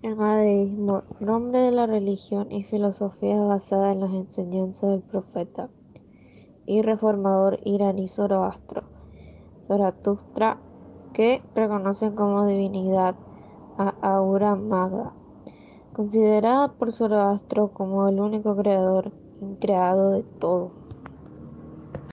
El 0.00 0.14
madeísmo, 0.14 1.02
nombre 1.18 1.58
de 1.60 1.72
la 1.72 1.88
religión 1.88 2.52
y 2.52 2.62
filosofía 2.62 3.40
basada 3.40 3.90
en 3.90 3.98
las 3.98 4.12
enseñanzas 4.12 4.90
del 4.90 5.02
profeta 5.02 5.70
y 6.66 6.82
reformador 6.82 7.58
iraní 7.64 8.06
Zoroastro, 8.06 8.84
Zaratustra, 9.66 10.60
que 11.12 11.42
reconocen 11.56 12.14
como 12.14 12.46
divinidad 12.46 13.16
a 13.76 13.88
Aura 14.02 14.54
Magda, 14.54 15.14
considerada 15.94 16.74
por 16.74 16.92
Zoroastro 16.92 17.72
como 17.72 18.06
el 18.06 18.20
único 18.20 18.54
creador 18.54 19.10
increado 19.40 20.12
de 20.12 20.22
todo. 20.22 20.77